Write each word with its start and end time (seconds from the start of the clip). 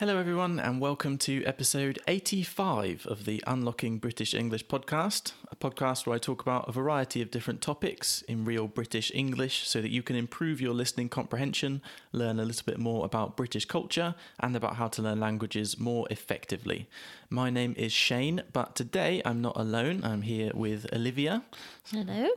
Hello, 0.00 0.16
everyone, 0.16 0.60
and 0.60 0.80
welcome 0.80 1.18
to 1.18 1.44
episode 1.44 1.98
85 2.06 3.04
of 3.06 3.24
the 3.24 3.42
Unlocking 3.48 3.98
British 3.98 4.32
English 4.32 4.66
podcast, 4.66 5.32
podcast 5.60 6.06
where 6.06 6.14
I 6.14 6.18
talk 6.18 6.40
about 6.40 6.68
a 6.68 6.72
variety 6.72 7.20
of 7.20 7.30
different 7.30 7.60
topics 7.60 8.22
in 8.22 8.44
real 8.44 8.66
British 8.66 9.10
English 9.14 9.66
so 9.66 9.80
that 9.80 9.90
you 9.90 10.02
can 10.02 10.16
improve 10.16 10.60
your 10.60 10.72
listening 10.72 11.08
comprehension, 11.08 11.82
learn 12.12 12.38
a 12.38 12.44
little 12.44 12.64
bit 12.64 12.78
more 12.78 13.04
about 13.04 13.36
British 13.36 13.64
culture, 13.64 14.14
and 14.40 14.54
about 14.54 14.76
how 14.76 14.88
to 14.88 15.02
learn 15.02 15.20
languages 15.20 15.78
more 15.78 16.06
effectively. 16.10 16.88
My 17.30 17.50
name 17.50 17.74
is 17.76 17.92
Shane, 17.92 18.42
but 18.52 18.74
today 18.74 19.20
I'm 19.24 19.42
not 19.42 19.56
alone. 19.56 20.02
I'm 20.02 20.22
here 20.22 20.50
with 20.54 20.86
Olivia. 20.94 21.42
Hello. 21.90 22.28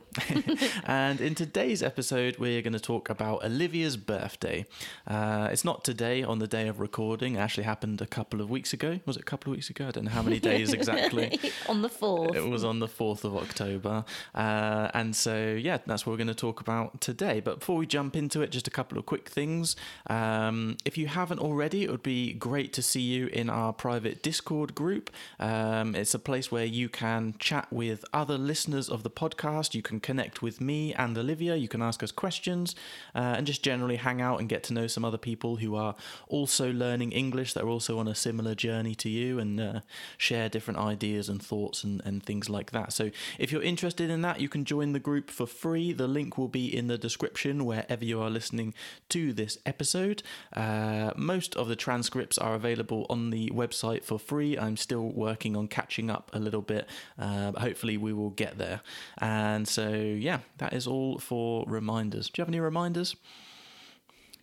and 0.84 1.20
in 1.20 1.34
today's 1.34 1.82
episode, 1.82 2.38
we're 2.38 2.60
going 2.60 2.72
to 2.74 2.80
talk 2.80 3.08
about 3.08 3.44
Olivia's 3.44 3.96
birthday. 3.96 4.66
Uh, 5.06 5.48
it's 5.50 5.64
not 5.64 5.84
today 5.84 6.22
on 6.22 6.40
the 6.40 6.46
day 6.46 6.68
of 6.68 6.80
recording, 6.80 7.36
it 7.36 7.38
actually 7.38 7.64
happened 7.64 8.00
a 8.02 8.06
couple 8.06 8.40
of 8.40 8.50
weeks 8.50 8.72
ago. 8.72 9.00
Was 9.06 9.16
it 9.16 9.22
a 9.22 9.24
couple 9.24 9.52
of 9.52 9.56
weeks 9.56 9.70
ago? 9.70 9.88
I 9.88 9.90
don't 9.92 10.04
know 10.04 10.10
how 10.10 10.22
many 10.22 10.40
days 10.40 10.72
exactly. 10.74 11.38
on 11.68 11.82
the 11.82 11.88
4th. 11.88 12.34
It 12.34 12.46
was 12.46 12.64
on 12.64 12.78
the 12.78 12.88
4th 12.88 13.11
of 13.24 13.36
October. 13.36 14.04
Uh, 14.34 14.88
and 14.94 15.14
so, 15.14 15.54
yeah, 15.54 15.78
that's 15.86 16.06
what 16.06 16.12
we're 16.12 16.24
going 16.24 16.26
to 16.28 16.34
talk 16.34 16.60
about 16.60 17.00
today. 17.00 17.40
But 17.40 17.60
before 17.60 17.76
we 17.76 17.86
jump 17.86 18.16
into 18.16 18.40
it, 18.42 18.50
just 18.50 18.66
a 18.66 18.70
couple 18.70 18.98
of 18.98 19.06
quick 19.06 19.28
things. 19.28 19.76
Um, 20.08 20.76
if 20.84 20.96
you 20.98 21.06
haven't 21.06 21.40
already, 21.40 21.84
it 21.84 21.90
would 21.90 22.02
be 22.02 22.32
great 22.32 22.72
to 22.72 22.82
see 22.82 23.00
you 23.00 23.26
in 23.26 23.50
our 23.50 23.72
private 23.72 24.22
Discord 24.22 24.74
group. 24.74 25.10
Um, 25.38 25.94
it's 25.94 26.14
a 26.14 26.18
place 26.18 26.50
where 26.50 26.64
you 26.64 26.88
can 26.88 27.34
chat 27.38 27.66
with 27.70 28.04
other 28.12 28.38
listeners 28.38 28.88
of 28.88 29.02
the 29.02 29.10
podcast. 29.10 29.74
You 29.74 29.82
can 29.82 30.00
connect 30.00 30.42
with 30.42 30.60
me 30.60 30.94
and 30.94 31.16
Olivia. 31.16 31.56
You 31.56 31.68
can 31.68 31.82
ask 31.82 32.02
us 32.02 32.12
questions 32.12 32.74
uh, 33.14 33.34
and 33.36 33.46
just 33.46 33.62
generally 33.62 33.96
hang 33.96 34.20
out 34.20 34.40
and 34.40 34.48
get 34.48 34.62
to 34.64 34.72
know 34.72 34.86
some 34.86 35.04
other 35.04 35.18
people 35.18 35.56
who 35.56 35.74
are 35.76 35.94
also 36.28 36.72
learning 36.72 37.12
English 37.12 37.52
that 37.54 37.64
are 37.64 37.68
also 37.68 37.98
on 37.98 38.08
a 38.08 38.14
similar 38.14 38.54
journey 38.54 38.94
to 38.94 39.08
you 39.08 39.38
and 39.38 39.60
uh, 39.60 39.80
share 40.16 40.48
different 40.48 40.78
ideas 40.78 41.28
and 41.28 41.42
thoughts 41.42 41.84
and, 41.84 42.00
and 42.04 42.22
things 42.22 42.48
like 42.48 42.70
that. 42.70 42.92
So 42.92 43.01
if 43.38 43.52
you're 43.52 43.62
interested 43.62 44.10
in 44.10 44.22
that, 44.22 44.40
you 44.40 44.48
can 44.48 44.64
join 44.64 44.92
the 44.92 45.00
group 45.00 45.30
for 45.30 45.46
free. 45.46 45.92
The 45.92 46.06
link 46.06 46.38
will 46.38 46.48
be 46.48 46.74
in 46.74 46.86
the 46.86 46.98
description 46.98 47.64
wherever 47.64 48.04
you 48.04 48.20
are 48.20 48.30
listening 48.30 48.74
to 49.10 49.32
this 49.32 49.58
episode. 49.66 50.22
Uh, 50.52 51.12
most 51.16 51.56
of 51.56 51.68
the 51.68 51.76
transcripts 51.76 52.38
are 52.38 52.54
available 52.54 53.06
on 53.08 53.30
the 53.30 53.50
website 53.50 54.04
for 54.04 54.18
free. 54.18 54.58
I'm 54.58 54.76
still 54.76 55.08
working 55.08 55.56
on 55.56 55.68
catching 55.68 56.10
up 56.10 56.30
a 56.32 56.38
little 56.38 56.62
bit, 56.62 56.88
uh, 57.18 57.52
hopefully 57.52 57.96
we 57.96 58.12
will 58.12 58.30
get 58.30 58.58
there. 58.58 58.80
And 59.18 59.66
so, 59.66 59.90
yeah, 59.90 60.40
that 60.58 60.72
is 60.72 60.86
all 60.86 61.18
for 61.18 61.64
reminders. 61.66 62.28
Do 62.28 62.40
you 62.40 62.42
have 62.42 62.48
any 62.48 62.60
reminders? 62.60 63.16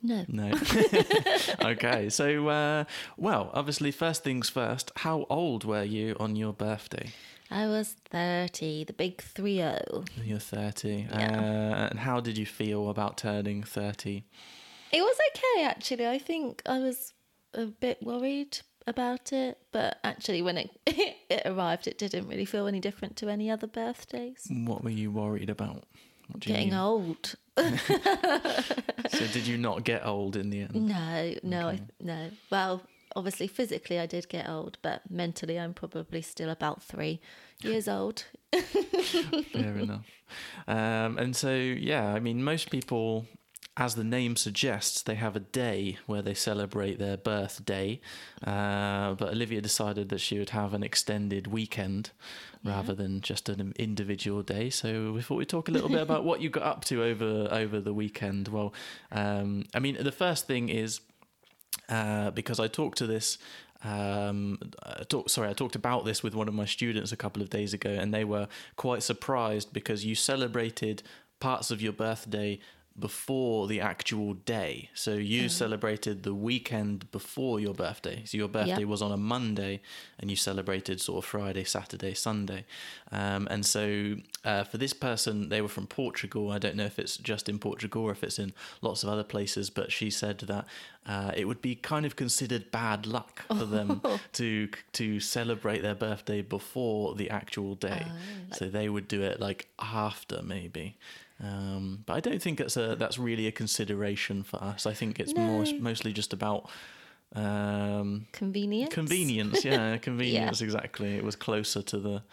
No. 0.01 0.25
No. 0.27 0.53
okay, 1.65 2.09
so, 2.09 2.47
uh, 2.47 2.83
well, 3.17 3.51
obviously, 3.53 3.91
first 3.91 4.23
things 4.23 4.49
first, 4.49 4.91
how 4.97 5.25
old 5.29 5.65
were 5.65 5.83
you 5.83 6.15
on 6.19 6.35
your 6.35 6.53
birthday? 6.53 7.11
I 7.51 7.67
was 7.67 7.95
30, 8.11 8.83
the 8.83 8.93
big 8.93 9.21
3 9.21 9.55
0. 9.55 10.05
You're 10.23 10.39
30. 10.39 11.07
Yeah. 11.09 11.15
Uh, 11.15 11.89
and 11.89 11.99
how 11.99 12.19
did 12.19 12.37
you 12.37 12.45
feel 12.45 12.89
about 12.89 13.17
turning 13.17 13.63
30? 13.63 14.23
It 14.91 15.01
was 15.01 15.17
okay, 15.31 15.65
actually. 15.65 16.07
I 16.07 16.19
think 16.19 16.61
I 16.65 16.79
was 16.79 17.13
a 17.53 17.65
bit 17.65 18.01
worried 18.03 18.59
about 18.85 19.33
it, 19.33 19.57
but 19.71 19.97
actually, 20.03 20.41
when 20.41 20.57
it, 20.57 20.71
it 20.85 21.41
arrived, 21.45 21.87
it 21.87 21.97
didn't 21.97 22.27
really 22.27 22.45
feel 22.45 22.67
any 22.67 22.79
different 22.79 23.15
to 23.17 23.29
any 23.29 23.49
other 23.49 23.67
birthdays. 23.67 24.47
What 24.49 24.83
were 24.83 24.89
you 24.89 25.11
worried 25.11 25.49
about? 25.49 25.85
What 26.27 26.41
do 26.41 26.49
you 26.49 26.55
Getting 26.55 26.73
old. 26.73 27.35
So, 29.09 29.25
did 29.33 29.47
you 29.47 29.57
not 29.57 29.83
get 29.83 30.05
old 30.05 30.35
in 30.35 30.51
the 30.51 30.61
end? 30.61 30.75
No, 30.75 31.33
no, 31.41 31.69
I, 31.69 31.79
no. 31.99 32.29
Well, 32.51 32.83
obviously, 33.15 33.47
physically, 33.47 33.99
I 33.99 34.05
did 34.05 34.29
get 34.29 34.49
old, 34.49 34.77
but 34.81 35.09
mentally, 35.09 35.59
I'm 35.59 35.73
probably 35.73 36.21
still 36.21 36.49
about 36.49 36.83
three 36.83 37.19
years 37.61 37.87
old. 37.87 38.25
Fair 38.51 39.77
enough. 39.77 40.05
Um, 40.67 41.17
and 41.17 41.35
so, 41.35 41.53
yeah, 41.53 42.13
I 42.13 42.19
mean, 42.19 42.43
most 42.43 42.69
people, 42.69 43.25
as 43.77 43.95
the 43.95 44.03
name 44.03 44.35
suggests, 44.35 45.01
they 45.01 45.15
have 45.15 45.35
a 45.35 45.39
day 45.39 45.97
where 46.05 46.21
they 46.21 46.33
celebrate 46.33 46.99
their 46.99 47.17
birthday. 47.17 47.99
Uh, 48.45 49.13
but 49.13 49.29
Olivia 49.29 49.61
decided 49.61 50.09
that 50.09 50.19
she 50.19 50.37
would 50.37 50.51
have 50.51 50.73
an 50.73 50.83
extended 50.83 51.47
weekend 51.47 52.11
rather 52.63 52.93
than 52.93 53.21
just 53.21 53.47
an 53.49 53.73
individual 53.77 54.43
day. 54.43 54.69
So 54.69 55.13
we 55.13 55.21
thought 55.21 55.37
we'd 55.37 55.49
talk 55.49 55.69
a 55.69 55.71
little 55.71 55.89
bit 55.89 56.01
about 56.09 56.25
what 56.25 56.41
you 56.41 56.49
got 56.49 56.63
up 56.63 56.85
to 56.85 57.03
over 57.03 57.47
over 57.51 57.79
the 57.79 57.93
weekend. 57.93 58.49
Well, 58.49 58.73
um, 59.11 59.65
I 59.73 59.79
mean, 59.79 59.97
the 60.01 60.11
first 60.11 60.45
thing 60.45 60.69
is 60.69 60.99
uh, 61.87 62.31
because 62.31 62.59
I 62.59 62.67
talked 62.67 62.97
to 62.99 63.07
this. 63.07 63.37
Um, 63.83 64.59
talk, 65.07 65.29
sorry, 65.29 65.49
I 65.49 65.53
talked 65.53 65.75
about 65.75 66.03
this 66.03 66.21
with 66.21 66.35
one 66.35 66.47
of 66.47 66.53
my 66.53 66.65
students 66.65 67.11
a 67.11 67.17
couple 67.17 67.41
of 67.41 67.49
days 67.49 67.73
ago, 67.73 67.89
and 67.89 68.13
they 68.13 68.25
were 68.25 68.47
quite 68.75 69.03
surprised 69.03 69.71
because 69.71 70.05
you 70.05 70.15
celebrated 70.15 71.01
parts 71.39 71.71
of 71.71 71.81
your 71.81 71.93
birthday 71.93 72.59
before 72.99 73.67
the 73.67 73.81
actual 73.81 74.33
day. 74.33 74.89
So 74.93 75.13
you 75.13 75.49
celebrated 75.49 76.23
the 76.23 76.33
weekend 76.33 77.09
before 77.11 77.59
your 77.59 77.73
birthday. 77.73 78.23
So 78.25 78.37
your 78.37 78.47
birthday 78.47 78.83
was 78.85 79.01
on 79.01 79.11
a 79.11 79.17
Monday, 79.17 79.81
and 80.19 80.29
you 80.29 80.35
celebrated 80.35 81.01
sort 81.01 81.23
of 81.23 81.29
Friday, 81.29 81.63
Saturday, 81.63 82.13
Sunday. 82.13 82.65
Um, 83.11 83.47
and 83.49 83.65
so 83.65 84.15
uh, 84.45 84.63
for 84.63 84.77
this 84.77 84.93
person, 84.93 85.49
they 85.49 85.61
were 85.61 85.67
from 85.67 85.87
Portugal. 85.87 86.51
I 86.51 86.59
don't 86.59 86.75
know 86.75 86.85
if 86.85 86.99
it's 86.99 87.17
just 87.17 87.49
in 87.49 87.59
Portugal 87.59 88.03
or 88.03 88.11
if 88.11 88.23
it's 88.23 88.39
in 88.39 88.53
lots 88.81 89.03
of 89.03 89.09
other 89.09 89.23
places, 89.23 89.69
but 89.69 89.91
she 89.91 90.09
said 90.09 90.39
that 90.39 90.65
uh, 91.07 91.31
it 91.35 91.45
would 91.45 91.61
be 91.61 91.75
kind 91.75 92.05
of 92.05 92.15
considered 92.15 92.71
bad 92.71 93.07
luck 93.07 93.41
for 93.47 93.65
them 93.65 94.01
to 94.33 94.69
to 94.93 95.19
celebrate 95.19 95.81
their 95.81 95.95
birthday 95.95 96.41
before 96.41 97.15
the 97.15 97.29
actual 97.29 97.75
day. 97.75 98.05
so 98.51 98.69
they 98.69 98.89
would 98.89 99.07
do 99.07 99.21
it 99.21 99.39
like 99.39 99.67
after 99.79 100.41
maybe. 100.43 100.97
Um, 101.41 102.03
but 102.05 102.13
I 102.13 102.19
don't 102.19 102.41
think 102.41 102.57
that's 102.57 102.75
a 102.77 102.95
that's 102.95 103.17
really 103.17 103.47
a 103.47 103.51
consideration 103.51 104.43
for 104.43 104.61
us. 104.61 104.85
I 104.85 104.93
think 104.93 105.19
it's 105.19 105.35
more 105.35 105.63
mostly 105.79 106.11
just 106.11 106.33
about 106.33 106.69
um, 107.35 108.27
Convenience. 108.31 108.93
convenience. 108.93 109.63
Yeah, 109.63 109.97
convenience. 110.01 110.61
Exactly. 110.61 111.15
It 111.15 111.23
was 111.23 111.35
closer 111.35 111.81
to 111.81 111.99
the 111.99 112.23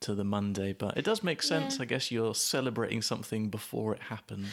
to 0.00 0.14
the 0.14 0.24
Monday, 0.24 0.72
but 0.72 0.96
it 0.96 1.04
does 1.04 1.22
make 1.22 1.42
sense. 1.42 1.76
Yeah. 1.76 1.82
I 1.82 1.84
guess 1.86 2.10
you're 2.10 2.34
celebrating 2.34 3.02
something 3.02 3.48
before 3.48 3.94
it 3.94 4.00
happened. 4.02 4.46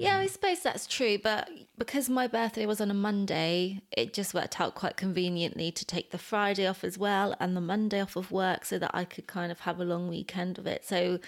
Yeah, 0.00 0.18
I 0.18 0.26
suppose 0.26 0.60
that's 0.60 0.86
true, 0.86 1.18
but 1.18 1.48
because 1.78 2.08
my 2.08 2.26
birthday 2.26 2.66
was 2.66 2.80
on 2.80 2.90
a 2.90 2.94
Monday, 2.94 3.82
it 3.92 4.12
just 4.12 4.34
worked 4.34 4.60
out 4.60 4.74
quite 4.74 4.96
conveniently 4.96 5.70
to 5.72 5.84
take 5.84 6.10
the 6.10 6.18
Friday 6.18 6.66
off 6.66 6.84
as 6.84 6.98
well 6.98 7.34
and 7.40 7.56
the 7.56 7.60
Monday 7.60 8.00
off 8.00 8.16
of 8.16 8.30
work 8.30 8.64
so 8.64 8.78
that 8.78 8.90
I 8.94 9.04
could 9.04 9.26
kind 9.26 9.52
of 9.52 9.60
have 9.60 9.80
a 9.80 9.84
long 9.84 10.08
weekend 10.08 10.58
of 10.58 10.66
it. 10.66 10.84
So 10.84 11.18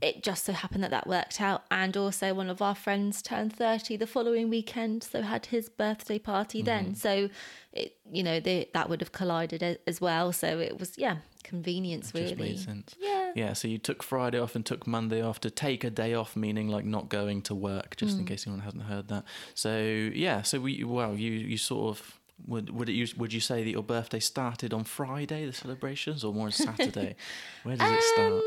it 0.00 0.22
just 0.22 0.44
so 0.44 0.52
happened 0.52 0.82
that 0.84 0.90
that 0.90 1.06
worked 1.06 1.40
out. 1.40 1.62
And 1.70 1.96
also, 1.96 2.34
one 2.34 2.50
of 2.50 2.60
our 2.60 2.74
friends 2.74 3.22
turned 3.22 3.52
30 3.52 3.96
the 3.96 4.06
following 4.06 4.48
weekend, 4.48 5.04
so 5.04 5.22
had 5.22 5.46
his 5.46 5.68
birthday 5.68 6.18
party 6.18 6.62
then. 6.62 6.94
So, 6.94 7.28
it, 7.72 7.96
you 8.10 8.22
know, 8.22 8.40
they, 8.40 8.68
that 8.74 8.88
would 8.88 9.00
have 9.00 9.12
collided 9.12 9.78
as 9.86 10.00
well. 10.00 10.32
So 10.32 10.58
it 10.58 10.78
was, 10.78 10.98
yeah, 10.98 11.18
convenience 11.44 12.12
really. 12.14 12.56
sense. 12.56 12.94
Yeah. 13.34 13.46
Yeah, 13.46 13.52
so 13.52 13.68
you 13.68 13.78
took 13.78 14.02
Friday 14.02 14.38
off 14.38 14.54
and 14.54 14.64
took 14.64 14.86
Monday 14.86 15.20
off 15.22 15.40
to 15.40 15.50
take 15.50 15.84
a 15.84 15.90
day 15.90 16.14
off, 16.14 16.36
meaning 16.36 16.68
like 16.68 16.84
not 16.84 17.08
going 17.08 17.42
to 17.42 17.54
work, 17.54 17.96
just 17.96 18.16
Mm. 18.16 18.20
in 18.20 18.26
case 18.26 18.46
anyone 18.46 18.64
hasn't 18.64 18.84
heard 18.84 19.08
that. 19.08 19.24
So 19.54 19.78
yeah, 19.78 20.42
so 20.42 20.60
we 20.60 20.84
well, 20.84 21.14
you 21.14 21.32
you 21.32 21.58
sort 21.58 21.96
of 21.98 22.18
would 22.46 22.70
would 22.70 22.88
it 22.88 22.92
use 22.92 23.16
would 23.16 23.32
you 23.32 23.40
say 23.40 23.64
that 23.64 23.70
your 23.70 23.82
birthday 23.82 24.20
started 24.20 24.72
on 24.72 24.84
Friday, 24.84 25.44
the 25.46 25.52
celebrations, 25.52 26.24
or 26.24 26.32
more 26.32 26.46
on 26.46 26.52
Saturday? 26.52 27.16
Where 27.64 27.76
does 27.76 27.90
it 27.90 28.02
start? 28.14 28.32
Um, 28.32 28.42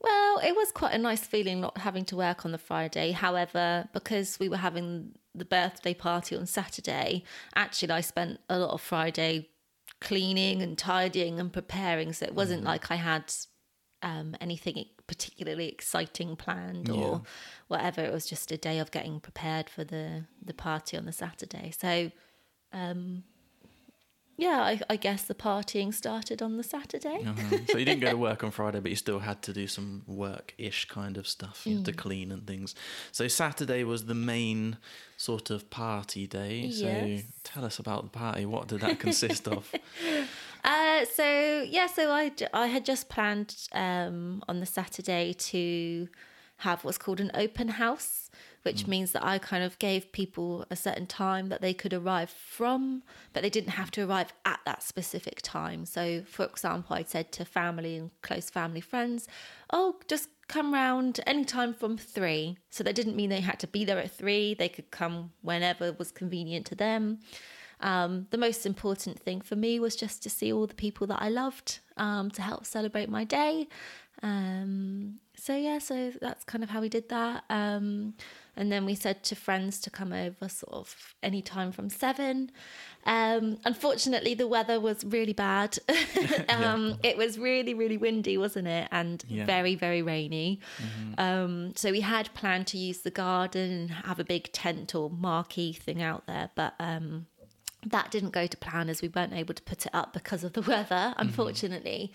Well, 0.00 0.38
it 0.40 0.54
was 0.54 0.70
quite 0.72 0.92
a 0.94 0.98
nice 0.98 1.24
feeling 1.24 1.60
not 1.60 1.78
having 1.78 2.04
to 2.06 2.16
work 2.16 2.44
on 2.44 2.52
the 2.52 2.58
Friday. 2.58 3.12
However, 3.12 3.88
because 3.92 4.38
we 4.38 4.48
were 4.50 4.58
having 4.58 5.12
the 5.34 5.46
birthday 5.46 5.94
party 5.94 6.36
on 6.36 6.46
Saturday, 6.46 7.24
actually, 7.54 7.90
I 7.90 8.02
spent 8.02 8.38
a 8.50 8.58
lot 8.58 8.70
of 8.70 8.80
Friday 8.82 9.48
cleaning 10.00 10.60
and 10.60 10.76
tidying 10.76 11.40
and 11.40 11.50
preparing. 11.52 12.12
So 12.12 12.26
it 12.26 12.34
wasn't 12.34 12.64
like 12.64 12.90
I 12.90 12.96
had 12.96 13.32
um, 14.04 14.36
anything 14.40 14.84
particularly 15.08 15.68
exciting 15.68 16.36
planned 16.36 16.88
or 16.90 17.22
whatever. 17.68 18.02
It 18.04 18.12
was 18.12 18.26
just 18.26 18.52
a 18.52 18.56
day 18.56 18.78
of 18.78 18.90
getting 18.90 19.18
prepared 19.18 19.68
for 19.68 19.82
the, 19.82 20.24
the 20.44 20.54
party 20.54 20.96
on 20.96 21.06
the 21.06 21.12
Saturday. 21.12 21.72
So, 21.76 22.12
um, 22.72 23.24
yeah, 24.36 24.60
I, 24.62 24.80
I 24.90 24.96
guess 24.96 25.22
the 25.22 25.34
partying 25.34 25.94
started 25.94 26.42
on 26.42 26.56
the 26.56 26.64
Saturday. 26.64 27.18
Uh-huh. 27.24 27.56
So 27.68 27.78
you 27.78 27.84
didn't 27.84 28.00
go 28.00 28.10
to 28.10 28.16
work 28.16 28.42
on 28.44 28.50
Friday, 28.50 28.80
but 28.80 28.90
you 28.90 28.96
still 28.96 29.20
had 29.20 29.40
to 29.42 29.52
do 29.52 29.66
some 29.68 30.02
work-ish 30.06 30.86
kind 30.86 31.16
of 31.16 31.26
stuff. 31.28 31.62
You 31.64 31.74
Mm. 31.74 31.76
had 31.78 31.84
to 31.86 31.92
clean 31.92 32.32
and 32.32 32.46
things. 32.46 32.74
So 33.12 33.28
Saturday 33.28 33.84
was 33.84 34.06
the 34.06 34.14
main 34.14 34.78
sort 35.16 35.50
of 35.50 35.70
party 35.70 36.26
day. 36.26 36.68
So 36.70 36.88
Yes. 36.88 37.24
tell 37.44 37.64
us 37.64 37.78
about 37.78 38.02
the 38.02 38.10
party. 38.10 38.44
What 38.44 38.68
did 38.68 38.80
that 38.80 38.98
consist 38.98 39.46
of? 39.48 39.72
Uh, 40.64 41.04
so 41.04 41.66
yeah, 41.68 41.86
so 41.86 42.10
I, 42.10 42.32
I 42.52 42.68
had 42.68 42.84
just 42.84 43.08
planned 43.08 43.68
um, 43.72 44.42
on 44.48 44.60
the 44.60 44.66
Saturday 44.66 45.34
to 45.34 46.08
have 46.58 46.84
what's 46.84 46.98
called 46.98 47.20
an 47.20 47.30
open 47.34 47.68
house 47.68 48.30
which 48.64 48.86
means 48.86 49.12
that 49.12 49.24
I 49.24 49.38
kind 49.38 49.62
of 49.62 49.78
gave 49.78 50.10
people 50.10 50.64
a 50.70 50.76
certain 50.76 51.06
time 51.06 51.50
that 51.50 51.60
they 51.60 51.74
could 51.74 51.92
arrive 51.92 52.30
from, 52.30 53.02
but 53.32 53.42
they 53.42 53.50
didn't 53.50 53.72
have 53.72 53.90
to 53.92 54.02
arrive 54.02 54.32
at 54.46 54.60
that 54.64 54.82
specific 54.82 55.40
time. 55.42 55.84
So, 55.84 56.22
for 56.26 56.46
example, 56.46 56.96
I 56.96 57.04
said 57.04 57.30
to 57.32 57.44
family 57.44 57.96
and 57.96 58.10
close 58.22 58.48
family 58.48 58.80
friends, 58.80 59.28
oh, 59.70 59.96
just 60.08 60.30
come 60.48 60.72
round 60.72 61.20
anytime 61.26 61.74
from 61.74 61.98
three. 61.98 62.56
So 62.70 62.82
that 62.84 62.94
didn't 62.94 63.16
mean 63.16 63.28
they 63.28 63.40
had 63.40 63.60
to 63.60 63.66
be 63.66 63.84
there 63.84 63.98
at 63.98 64.10
three, 64.10 64.54
they 64.54 64.70
could 64.70 64.90
come 64.90 65.32
whenever 65.42 65.92
was 65.92 66.10
convenient 66.10 66.64
to 66.66 66.74
them. 66.74 67.18
Um, 67.84 68.26
the 68.30 68.38
most 68.38 68.64
important 68.66 69.20
thing 69.20 69.40
for 69.42 69.56
me 69.56 69.78
was 69.78 69.94
just 69.94 70.22
to 70.24 70.30
see 70.30 70.52
all 70.52 70.66
the 70.66 70.74
people 70.74 71.06
that 71.08 71.20
I 71.22 71.28
loved 71.28 71.80
um, 71.98 72.30
to 72.32 72.42
help 72.42 72.64
celebrate 72.64 73.08
my 73.08 73.24
day. 73.24 73.68
Um, 74.22 75.18
so 75.36 75.54
yeah, 75.54 75.78
so 75.78 76.12
that's 76.20 76.44
kind 76.44 76.64
of 76.64 76.70
how 76.70 76.80
we 76.80 76.88
did 76.88 77.08
that. 77.10 77.44
Um, 77.50 78.14
and 78.56 78.70
then 78.72 78.86
we 78.86 78.94
said 78.94 79.22
to 79.24 79.34
friends 79.34 79.80
to 79.80 79.90
come 79.90 80.12
over 80.12 80.48
sort 80.48 80.72
of 80.72 81.14
any 81.22 81.42
time 81.42 81.72
from 81.72 81.90
seven. 81.90 82.50
Um, 83.04 83.58
unfortunately, 83.64 84.34
the 84.34 84.46
weather 84.46 84.80
was 84.80 85.04
really 85.04 85.32
bad. 85.34 85.76
um, 86.48 86.96
It 87.02 87.16
was 87.18 87.38
really, 87.38 87.74
really 87.74 87.98
windy, 87.98 88.38
wasn't 88.38 88.68
it? 88.68 88.88
And 88.92 89.22
Yeah. 89.28 89.44
very, 89.44 89.74
very 89.74 90.02
rainy. 90.02 90.60
Um, 91.18 91.74
so 91.76 91.90
we 91.90 92.00
had 92.00 92.32
planned 92.34 92.66
to 92.68 92.78
use 92.78 93.00
the 93.00 93.10
garden 93.10 93.70
and 93.72 93.90
have 93.90 94.18
a 94.20 94.24
big 94.24 94.52
tent 94.52 94.94
or 94.94 95.10
marquee 95.10 95.72
thing 95.74 96.00
out 96.00 96.26
there, 96.26 96.50
but 96.54 96.74
um, 96.78 97.26
that 97.86 98.10
didn't 98.10 98.30
go 98.30 98.46
to 98.46 98.56
plan 98.56 98.88
as 98.88 99.02
we 99.02 99.08
weren't 99.08 99.32
able 99.32 99.54
to 99.54 99.62
put 99.62 99.86
it 99.86 99.94
up 99.94 100.12
because 100.12 100.44
of 100.44 100.52
the 100.52 100.62
weather, 100.70 101.14
unfortunately. 101.16 102.12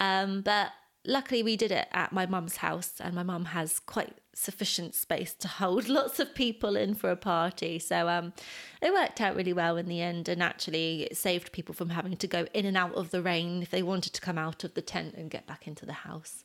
Um, 0.00 0.42
but 0.42 0.70
luckily, 1.04 1.42
we 1.42 1.56
did 1.56 1.70
it 1.70 1.88
at 1.92 2.12
my 2.12 2.26
mum's 2.26 2.58
house, 2.58 2.94
and 3.00 3.14
my 3.14 3.22
mum 3.22 3.46
has 3.46 3.78
quite 3.80 4.14
sufficient 4.34 4.94
space 4.94 5.34
to 5.34 5.48
hold 5.48 5.88
lots 5.88 6.18
of 6.18 6.34
people 6.34 6.76
in 6.76 6.94
for 6.94 7.10
a 7.10 7.16
party. 7.16 7.78
So 7.78 8.08
um, 8.08 8.32
it 8.80 8.92
worked 8.92 9.20
out 9.20 9.36
really 9.36 9.52
well 9.52 9.76
in 9.76 9.86
the 9.86 10.00
end, 10.00 10.28
and 10.28 10.42
actually, 10.42 11.04
it 11.04 11.16
saved 11.16 11.52
people 11.52 11.74
from 11.74 11.90
having 11.90 12.16
to 12.16 12.26
go 12.26 12.46
in 12.54 12.66
and 12.66 12.76
out 12.76 12.94
of 12.94 13.10
the 13.10 13.22
rain 13.22 13.62
if 13.62 13.70
they 13.70 13.82
wanted 13.82 14.12
to 14.14 14.20
come 14.20 14.38
out 14.38 14.64
of 14.64 14.74
the 14.74 14.82
tent 14.82 15.14
and 15.14 15.30
get 15.30 15.46
back 15.46 15.66
into 15.66 15.86
the 15.86 15.92
house. 15.92 16.44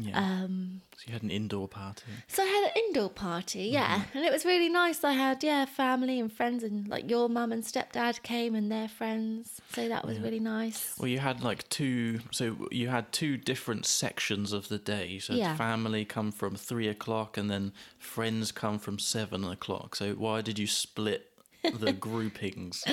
Yeah. 0.00 0.16
Um, 0.18 0.80
so 0.96 1.02
you 1.06 1.12
had 1.12 1.22
an 1.22 1.30
indoor 1.30 1.68
party. 1.68 2.04
so 2.28 2.42
I 2.42 2.46
had 2.46 2.64
an 2.70 2.82
indoor 2.86 3.10
party, 3.10 3.64
yeah, 3.72 4.02
and 4.14 4.24
it 4.24 4.32
was 4.32 4.44
really 4.44 4.68
nice. 4.68 5.02
I 5.04 5.12
had 5.12 5.42
yeah 5.42 5.64
family 5.64 6.20
and 6.20 6.32
friends, 6.32 6.62
and 6.62 6.86
like 6.88 7.10
your 7.10 7.28
mum 7.28 7.52
and 7.52 7.62
stepdad 7.64 8.22
came 8.22 8.54
and 8.54 8.70
their 8.70 8.88
friends, 8.88 9.60
so 9.72 9.88
that 9.88 10.06
was 10.06 10.18
really 10.20 10.40
nice. 10.40 10.94
Well, 10.98 11.08
you 11.08 11.18
had 11.18 11.42
like 11.42 11.68
two. 11.68 12.20
So 12.30 12.68
you 12.70 12.88
had 12.88 13.12
two 13.12 13.36
different 13.36 13.86
sections 13.86 14.52
of 14.52 14.68
the 14.68 14.78
day. 14.78 15.18
So 15.18 15.34
Yeah. 15.34 15.56
family 15.56 16.04
come 16.04 16.32
from 16.32 16.54
three 16.56 16.88
o'clock, 16.88 17.36
and 17.36 17.50
then 17.50 17.72
friends 17.98 18.52
come 18.52 18.78
from 18.78 18.98
seven 18.98 19.44
o'clock. 19.44 19.94
So 19.96 20.14
why 20.14 20.42
did 20.42 20.58
you 20.58 20.66
split 20.66 21.30
the 21.62 21.92
groupings? 22.06 22.84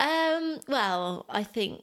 Um, 0.00 0.60
well, 0.68 1.26
I 1.28 1.44
think. 1.44 1.82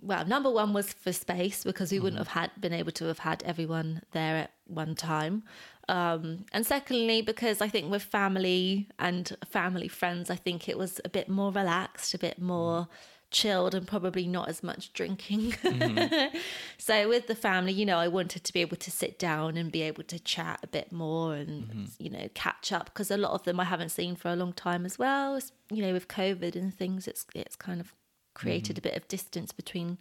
Well, 0.00 0.24
number 0.24 0.50
one 0.50 0.72
was 0.72 0.92
for 0.92 1.12
space 1.12 1.64
because 1.64 1.90
we 1.90 1.98
wouldn't 1.98 2.22
mm-hmm. 2.22 2.28
have 2.38 2.50
had 2.50 2.60
been 2.60 2.72
able 2.72 2.92
to 2.92 3.06
have 3.06 3.18
had 3.20 3.42
everyone 3.44 4.02
there 4.12 4.36
at 4.36 4.52
one 4.66 4.94
time, 4.94 5.42
um, 5.88 6.44
and 6.52 6.64
secondly 6.66 7.22
because 7.22 7.60
I 7.60 7.68
think 7.68 7.90
with 7.90 8.02
family 8.02 8.88
and 8.98 9.36
family 9.50 9.88
friends, 9.88 10.30
I 10.30 10.36
think 10.36 10.68
it 10.68 10.78
was 10.78 11.00
a 11.04 11.08
bit 11.08 11.28
more 11.28 11.50
relaxed, 11.50 12.14
a 12.14 12.18
bit 12.18 12.36
mm-hmm. 12.36 12.46
more 12.46 12.88
chilled, 13.30 13.74
and 13.74 13.86
probably 13.86 14.26
not 14.26 14.48
as 14.48 14.62
much 14.62 14.92
drinking. 14.92 15.52
Mm-hmm. 15.52 16.38
so 16.78 17.08
with 17.08 17.26
the 17.26 17.34
family, 17.34 17.72
you 17.72 17.84
know, 17.84 17.98
I 17.98 18.08
wanted 18.08 18.44
to 18.44 18.52
be 18.52 18.60
able 18.60 18.76
to 18.76 18.90
sit 18.90 19.18
down 19.18 19.56
and 19.56 19.72
be 19.72 19.82
able 19.82 20.04
to 20.04 20.18
chat 20.18 20.60
a 20.62 20.66
bit 20.66 20.92
more 20.92 21.34
and 21.34 21.90
you 21.98 22.10
know 22.10 22.28
catch 22.34 22.70
up 22.70 22.86
because 22.86 23.10
a 23.10 23.16
lot 23.16 23.32
of 23.32 23.42
them 23.42 23.58
I 23.58 23.64
haven't 23.64 23.90
seen 23.90 24.14
for 24.14 24.28
a 24.28 24.36
long 24.36 24.52
time 24.52 24.86
as 24.86 24.98
well. 24.98 25.36
It's, 25.36 25.52
you 25.70 25.82
know, 25.82 25.92
with 25.92 26.06
COVID 26.06 26.54
and 26.54 26.72
things, 26.72 27.08
it's 27.08 27.26
it's 27.34 27.56
kind 27.56 27.80
of 27.80 27.92
created 28.38 28.78
a 28.78 28.80
bit 28.80 28.96
of 28.96 29.08
distance 29.08 29.52
between 29.52 29.98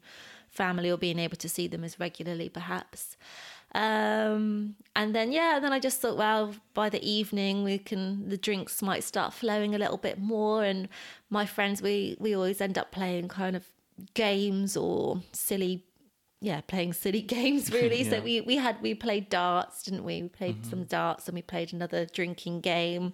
family 0.49 0.89
or 0.89 0.97
being 0.97 1.19
able 1.19 1.37
to 1.37 1.49
see 1.49 1.67
them 1.67 1.83
as 1.83 1.99
regularly, 1.99 2.49
perhaps. 2.49 3.17
Um, 3.75 4.75
and 4.95 5.13
then 5.13 5.31
yeah, 5.31 5.59
then 5.61 5.73
I 5.73 5.79
just 5.79 5.99
thought, 5.99 6.17
well, 6.17 6.55
by 6.73 6.89
the 6.89 7.03
evening 7.07 7.63
we 7.63 7.77
can 7.77 8.29
the 8.29 8.37
drinks 8.37 8.81
might 8.81 9.03
start 9.03 9.33
flowing 9.33 9.75
a 9.75 9.77
little 9.77 9.97
bit 9.97 10.19
more, 10.19 10.63
and 10.63 10.87
my 11.29 11.45
friends 11.45 11.81
we 11.81 12.15
we 12.19 12.33
always 12.33 12.61
end 12.61 12.77
up 12.77 12.91
playing 12.91 13.27
kind 13.27 13.55
of 13.55 13.65
games 14.13 14.77
or 14.77 15.21
silly 15.33 15.83
yeah, 16.39 16.61
playing 16.61 16.93
silly 16.93 17.21
games 17.37 17.71
really. 17.79 18.03
So 18.03 18.21
we 18.21 18.41
we 18.41 18.55
had 18.55 18.81
we 18.81 18.93
played 18.93 19.29
darts, 19.29 19.83
didn't 19.83 20.05
we? 20.05 20.21
We 20.21 20.29
played 20.29 20.65
some 20.65 20.85
darts 20.85 21.27
and 21.27 21.35
we 21.35 21.41
played 21.41 21.73
another 21.73 22.05
drinking 22.05 22.61
game 22.61 23.13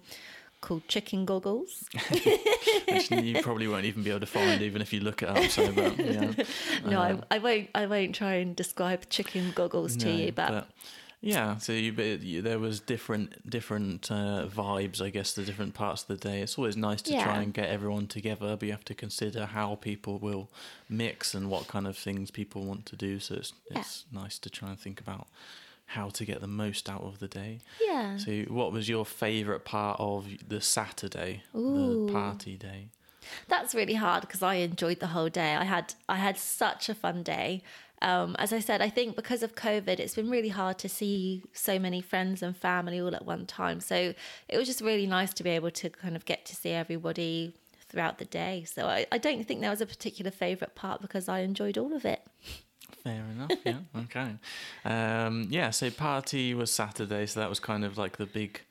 called 0.64 0.88
Chicken 0.88 1.26
Goggles. 1.26 1.84
Which 2.88 3.10
you 3.10 3.42
probably 3.42 3.68
won't 3.68 3.84
even 3.84 4.02
be 4.02 4.10
able 4.10 4.20
to 4.20 4.26
find, 4.26 4.62
even 4.62 4.80
if 4.80 4.92
you 4.94 5.00
look 5.00 5.22
it 5.22 5.28
up. 5.28 5.44
So, 5.50 5.70
but, 5.72 5.98
yeah. 5.98 6.32
no, 6.86 7.00
I, 7.00 7.18
I 7.30 7.38
won't 7.38 7.68
I 7.74 7.86
won't 7.86 8.14
try 8.14 8.34
and 8.34 8.56
describe 8.56 9.10
Chicken 9.10 9.52
Goggles 9.54 9.94
to 9.98 10.10
you, 10.10 10.32
but, 10.32 10.66
yeah, 11.20 11.56
so 11.58 11.72
you, 11.72 11.92
you, 11.92 12.42
there 12.42 12.58
was 12.58 12.80
different 12.80 13.48
different 13.48 14.10
uh, 14.10 14.46
vibes, 14.46 15.02
I 15.02 15.10
guess, 15.10 15.34
the 15.34 15.42
different 15.42 15.74
parts 15.74 16.02
of 16.02 16.08
the 16.08 16.16
day. 16.16 16.40
It's 16.40 16.56
always 16.58 16.76
nice 16.76 17.02
to 17.02 17.12
try 17.12 17.42
and 17.42 17.52
get 17.52 17.68
everyone 17.68 18.06
together, 18.06 18.56
but 18.56 18.66
you 18.66 18.72
have 18.72 18.84
to 18.86 18.94
consider 18.94 19.44
how 19.46 19.74
people 19.76 20.18
will 20.18 20.48
mix 20.88 21.34
and 21.34 21.50
what 21.50 21.68
kind 21.68 21.86
of 21.86 21.96
things 21.96 22.30
people 22.30 22.64
want 22.64 22.86
to 22.86 22.96
do. 22.96 23.20
So 23.20 23.34
it's 23.34 23.52
Yeah. 23.70 23.80
it's 23.80 24.06
nice 24.10 24.38
to 24.38 24.50
try 24.50 24.70
and 24.70 24.78
think 24.78 25.00
about 25.00 25.26
how 25.86 26.08
to 26.08 26.24
get 26.24 26.40
the 26.40 26.46
most 26.46 26.88
out 26.88 27.02
of 27.02 27.18
the 27.18 27.28
day. 27.28 27.60
yeah. 27.84 28.16
So, 28.16 28.32
what 28.48 28.72
was 28.72 28.88
your 28.88 29.04
favourite 29.04 29.64
part 29.64 29.98
of 30.00 30.26
the 30.46 30.60
Saturday, 30.60 31.42
Ooh. 31.54 32.06
the 32.06 32.12
party 32.12 32.56
day? 32.56 32.88
That's 33.48 33.74
really 33.74 33.94
hard 33.94 34.22
because 34.22 34.42
I 34.42 34.56
enjoyed 34.56 35.00
the 35.00 35.08
whole 35.08 35.28
day. 35.28 35.54
I 35.54 35.64
had 35.64 35.94
I 36.08 36.16
had 36.16 36.36
such 36.38 36.88
a 36.88 36.94
fun 36.94 37.22
day. 37.22 37.62
Um, 38.02 38.36
as 38.38 38.52
I 38.52 38.58
said, 38.58 38.82
I 38.82 38.90
think 38.90 39.16
because 39.16 39.42
of 39.42 39.54
COVID, 39.54 39.98
it's 39.98 40.14
been 40.14 40.28
really 40.28 40.50
hard 40.50 40.78
to 40.80 40.90
see 40.90 41.42
so 41.54 41.78
many 41.78 42.02
friends 42.02 42.42
and 42.42 42.54
family 42.54 43.00
all 43.00 43.14
at 43.14 43.24
one 43.24 43.46
time. 43.46 43.80
So 43.80 44.12
it 44.48 44.58
was 44.58 44.66
just 44.66 44.82
really 44.82 45.06
nice 45.06 45.32
to 45.34 45.42
be 45.42 45.50
able 45.50 45.70
to 45.70 45.88
kind 45.88 46.14
of 46.14 46.26
get 46.26 46.44
to 46.46 46.56
see 46.56 46.70
everybody 46.70 47.54
throughout 47.88 48.18
the 48.18 48.26
day. 48.26 48.64
So 48.64 48.86
I, 48.86 49.06
I 49.10 49.16
don't 49.16 49.46
think 49.46 49.60
there 49.60 49.70
was 49.70 49.80
a 49.80 49.86
particular 49.86 50.30
favourite 50.30 50.74
part 50.74 51.00
because 51.00 51.28
I 51.30 51.40
enjoyed 51.40 51.78
all 51.78 51.94
of 51.94 52.04
it. 52.04 52.20
Fair 53.04 53.22
enough. 53.30 53.50
Yeah. 53.64 53.78
okay. 54.04 54.32
Um, 54.84 55.46
yeah. 55.50 55.70
So 55.70 55.90
party 55.90 56.54
was 56.54 56.70
Saturday, 56.72 57.26
so 57.26 57.38
that 57.40 57.48
was 57.50 57.60
kind 57.60 57.84
of 57.84 57.98
like 57.98 58.16
the 58.16 58.26
big 58.26 58.62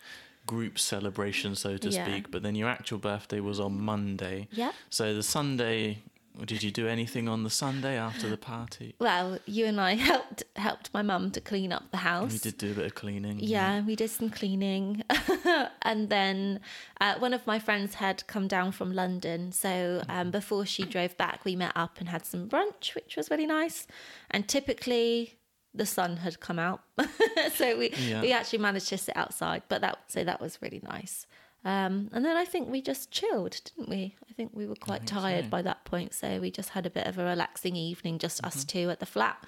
group 0.48 0.78
celebration, 0.80 1.56
so 1.56 1.78
to 1.78 1.90
Yeah. 1.90 2.04
speak. 2.06 2.32
But 2.32 2.42
then 2.44 2.56
your 2.56 2.68
actual 2.68 2.98
birthday 2.98 3.40
was 3.40 3.60
on 3.60 3.80
Monday. 3.80 4.48
Yeah. 4.52 4.72
So 4.90 5.14
the 5.14 5.24
Sunday, 5.24 6.00
did 6.46 6.64
you 6.64 6.72
do 6.72 6.88
anything 6.88 7.28
on 7.30 7.44
the 7.44 7.50
Sunday 7.50 7.98
after 7.98 8.28
the 8.30 8.38
party? 8.38 8.96
Well, 9.00 9.38
you 9.46 9.66
and 9.66 9.80
I 9.80 9.96
helped 9.96 10.44
helped 10.56 10.94
my 10.94 11.02
mum 11.02 11.32
to 11.32 11.42
clean 11.42 11.72
up 11.72 11.92
the 11.92 11.98
house. 11.98 12.32
We 12.34 12.40
did 12.40 12.58
do 12.58 12.72
a 12.72 12.76
bit 12.76 12.86
of 12.86 12.96
cleaning. 12.96 13.40
Yeah, 13.40 13.82
we 13.82 13.96
did 13.96 14.10
some 14.10 14.30
cleaning. 14.30 15.04
and 15.84 16.10
then 16.10 16.60
uh, 17.00 17.16
one 17.20 17.34
of 17.34 17.46
my 17.46 17.60
friends 17.60 17.96
had 17.96 18.26
come 18.28 18.48
down 18.48 18.72
from 18.72 18.94
London. 18.94 19.52
So 19.52 20.02
um, 20.10 20.32
before 20.32 20.66
she 20.66 20.84
drove 20.86 21.16
back, 21.18 21.46
we 21.46 21.56
met 21.56 21.74
up 21.76 22.00
and 22.00 22.10
had 22.10 22.26
some 22.26 22.50
brunch, 22.50 22.96
which 22.96 23.16
was 23.16 23.30
really 23.30 23.46
nice. 23.46 23.86
And 24.32 24.48
typically, 24.48 25.38
the 25.74 25.86
sun 25.86 26.18
had 26.18 26.40
come 26.40 26.60
out. 26.60 26.82
so 27.56 27.78
we, 27.78 27.92
Yeah. 27.92 28.22
we 28.22 28.32
actually 28.32 28.60
managed 28.60 28.90
to 28.90 28.98
sit 28.98 29.16
outside. 29.16 29.64
But 29.70 29.82
that 29.82 30.00
so 30.08 30.24
that 30.24 30.42
was 30.42 30.58
really 30.62 30.82
nice. 30.84 31.28
Um, 31.66 32.10
and 32.12 32.26
then 32.26 32.36
I 32.36 32.46
think 32.46 32.70
we 32.70 32.82
just 32.82 33.10
chilled, 33.12 33.60
didn't 33.64 33.90
we? 33.90 34.16
I 34.30 34.34
think 34.34 34.52
we 34.54 34.66
were 34.68 34.76
quite 34.76 35.06
tired 35.08 35.46
so. 35.46 35.50
by 35.50 35.62
that 35.62 35.86
point. 35.86 36.14
So 36.14 36.40
we 36.40 36.52
just 36.52 36.70
had 36.70 36.86
a 36.86 36.90
bit 36.90 37.08
of 37.08 37.18
a 37.18 37.24
relaxing 37.24 37.76
evening, 37.76 38.20
just 38.20 38.38
Mm-hmm. 38.42 38.48
us 38.48 38.64
two 38.66 38.90
at 38.90 39.00
the 39.00 39.06
flat. 39.06 39.42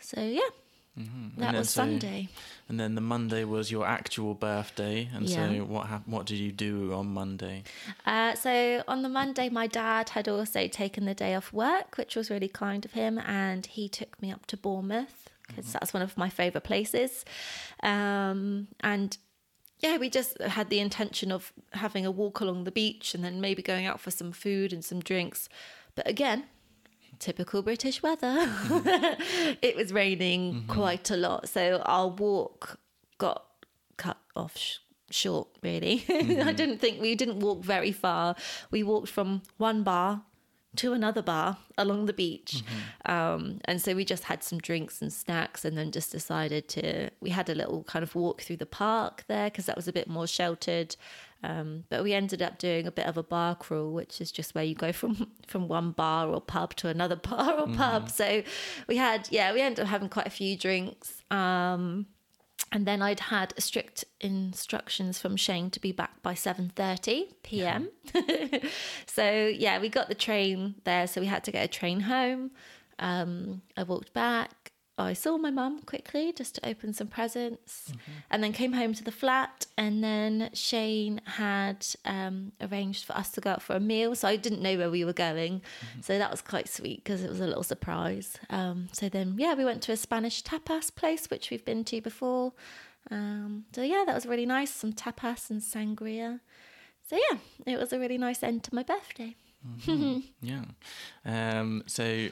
So 0.00 0.20
yeah, 0.20 0.40
that 0.96 1.04
And 1.04 1.32
then 1.36 1.54
was 1.56 1.70
so- 1.70 1.82
Sunday. 1.82 2.28
And 2.68 2.80
then 2.80 2.94
the 2.94 3.00
Monday 3.02 3.44
was 3.44 3.70
your 3.70 3.86
actual 3.86 4.32
birthday. 4.34 5.10
And 5.14 5.28
Yeah. 5.28 5.48
so 5.52 5.64
what 5.64 5.88
hap- 5.88 6.08
what 6.08 6.24
did 6.26 6.38
you 6.38 6.52
do 6.52 6.94
on 6.94 7.08
Monday? 7.08 7.64
Uh, 8.06 8.34
so 8.34 8.82
on 8.88 9.02
the 9.02 9.08
Monday, 9.10 9.48
my 9.50 9.66
dad 9.66 10.08
had 10.10 10.28
also 10.28 10.68
taken 10.68 11.04
the 11.04 11.14
day 11.14 11.34
off 11.34 11.52
work, 11.52 11.98
which 11.98 12.16
was 12.16 12.30
really 12.30 12.48
kind 12.48 12.84
of 12.86 12.92
him, 12.92 13.18
and 13.18 13.66
he 13.66 13.88
took 13.90 14.20
me 14.22 14.32
up 14.32 14.46
to 14.46 14.56
Bournemouth 14.56 15.28
because 15.48 15.70
that's 15.72 15.92
one 15.92 16.02
of 16.02 16.16
my 16.16 16.30
favourite 16.30 16.64
places. 16.64 17.26
Um, 17.82 18.68
and 18.80 19.18
yeah, 19.82 19.98
we 19.98 20.08
just 20.08 20.40
had 20.40 20.70
the 20.70 20.78
intention 20.78 21.32
of 21.32 21.52
having 21.72 22.06
a 22.06 22.10
walk 22.10 22.40
along 22.40 22.64
the 22.64 22.70
beach 22.70 23.14
and 23.14 23.24
then 23.24 23.40
maybe 23.40 23.62
going 23.62 23.84
out 23.84 24.00
for 24.00 24.12
some 24.12 24.30
food 24.30 24.72
and 24.72 24.84
some 24.84 25.00
drinks. 25.00 25.48
But 25.96 26.08
again, 26.08 26.44
typical 27.18 27.62
British 27.62 28.02
weather. 28.02 28.36
it 29.60 29.76
was 29.76 29.92
raining 29.92 30.54
mm-hmm. 30.54 30.72
quite 30.72 31.10
a 31.10 31.16
lot, 31.16 31.48
so 31.48 31.82
our 31.84 32.08
walk 32.08 32.78
got 33.18 33.44
cut 33.96 34.18
off 34.36 34.56
sh- 34.56 34.78
short. 35.10 35.48
Really, 35.62 36.04
I 36.08 36.12
mm-hmm. 36.12 36.56
didn't 36.56 36.78
think 36.78 37.00
we 37.00 37.14
didn't 37.14 37.40
walk 37.40 37.64
very 37.64 37.92
far. 37.92 38.36
We 38.70 38.82
walked 38.82 39.08
from 39.08 39.42
one 39.56 39.82
bar 39.82 40.22
to 40.76 40.92
another 40.92 41.22
bar 41.22 41.58
along 41.76 42.06
the 42.06 42.12
beach. 42.12 42.62
Um, 43.04 43.60
and 43.66 43.80
so 43.80 43.94
we 43.94 44.04
just 44.04 44.24
had 44.24 44.42
some 44.42 44.58
drinks 44.58 45.02
and 45.02 45.12
snacks 45.12 45.64
and 45.64 45.76
then 45.76 45.90
just 45.90 46.10
decided 46.10 46.68
to, 46.68 47.10
we 47.20 47.30
had 47.30 47.48
a 47.50 47.54
little 47.54 47.84
kind 47.84 48.02
of 48.02 48.14
walk 48.14 48.42
through 48.42 48.56
the 48.56 48.66
park 48.66 49.24
there 49.28 49.50
because 49.50 49.66
that 49.66 49.76
was 49.76 49.88
a 49.88 49.92
bit 49.92 50.08
more 50.08 50.26
sheltered. 50.26 50.96
Um, 51.44 51.84
but 51.88 52.04
we 52.04 52.12
ended 52.12 52.40
up 52.40 52.58
doing 52.58 52.86
a 52.86 52.92
bit 52.92 53.06
of 53.06 53.16
a 53.16 53.22
bar 53.22 53.54
crawl, 53.54 53.92
which 53.92 54.20
is 54.20 54.30
just 54.30 54.54
where 54.54 54.64
you 54.64 54.74
go 54.74 54.92
from 54.92 55.30
from 55.46 55.68
one 55.68 55.90
bar 55.90 56.28
or 56.28 56.40
pub 56.40 56.74
to 56.76 56.88
another 56.88 57.16
bar 57.30 57.58
or 57.58 57.66
pub. 57.68 58.08
So 58.10 58.42
we 58.86 58.96
had, 58.96 59.28
yeah, 59.30 59.52
we 59.52 59.60
ended 59.60 59.84
up 59.84 59.88
having 59.88 60.08
quite 60.08 60.26
a 60.26 60.30
few 60.30 60.56
drinks. 60.56 61.22
Um, 61.30 62.06
and 62.72 62.86
then 62.86 63.02
I'd 63.02 63.20
had 63.20 63.52
strict 63.58 64.04
instructions 64.20 65.18
from 65.18 65.36
Shane 65.36 65.70
to 65.70 65.80
be 65.80 65.92
back 65.92 66.22
by 66.22 66.32
7:30 66.34 67.34
p.m. 67.42 67.90
so 69.06 69.46
yeah, 69.46 69.78
we 69.78 69.90
got 69.90 70.08
the 70.08 70.14
train 70.14 70.76
there, 70.84 71.06
so 71.06 71.20
we 71.20 71.26
had 71.26 71.44
to 71.44 71.52
get 71.52 71.64
a 71.64 71.68
train 71.68 72.00
home. 72.00 72.50
Um, 72.98 73.62
I 73.76 73.82
walked 73.82 74.14
back. 74.14 74.61
I 75.02 75.12
saw 75.12 75.36
my 75.38 75.50
mum 75.50 75.80
quickly 75.82 76.32
just 76.32 76.54
to 76.56 76.66
open 76.68 76.92
some 76.92 77.06
presents, 77.08 77.92
and 78.30 78.42
then 78.42 78.52
came 78.52 78.72
home 78.72 78.94
to 78.94 79.04
the 79.04 79.12
flat. 79.12 79.66
And 79.76 80.02
then 80.02 80.50
Shane 80.54 81.20
had 81.24 81.86
um, 82.04 82.52
arranged 82.60 83.04
for 83.04 83.16
us 83.16 83.30
to 83.32 83.40
go 83.40 83.50
out 83.50 83.62
for 83.62 83.74
a 83.76 83.80
meal, 83.80 84.14
so 84.14 84.28
I 84.28 84.36
didn't 84.36 84.62
know 84.62 84.76
where 84.76 84.90
we 84.90 85.04
were 85.04 85.12
going. 85.12 85.62
So 86.00 86.18
that 86.18 86.30
was 86.30 86.40
quite 86.40 86.68
sweet 86.68 87.02
because 87.04 87.22
it 87.22 87.28
was 87.30 87.40
a 87.40 87.46
little 87.46 87.62
surprise. 87.62 88.38
Um, 88.50 88.88
so 88.92 89.08
then, 89.08 89.34
yeah, 89.38 89.54
we 89.54 89.64
went 89.64 89.82
to 89.82 89.92
a 89.92 89.96
Spanish 89.96 90.42
tapas 90.42 90.94
place, 90.94 91.28
which 91.30 91.50
we've 91.50 91.64
been 91.64 91.84
to 91.84 92.00
before. 92.00 92.52
Um, 93.10 93.64
so 93.74 93.82
yeah, 93.82 94.04
that 94.06 94.14
was 94.14 94.26
really 94.26 94.46
nice. 94.46 94.70
Some 94.70 94.92
tapas 94.92 95.50
and 95.50 95.60
sangria. 95.60 96.40
So 97.08 97.16
yeah, 97.16 97.38
it 97.66 97.78
was 97.78 97.92
a 97.92 97.98
really 97.98 98.18
nice 98.18 98.42
end 98.42 98.62
to 98.64 98.74
my 98.74 98.82
birthday. 98.82 99.36
Yeah. 100.40 100.64
Um, 101.24 101.82
so, 101.86 102.28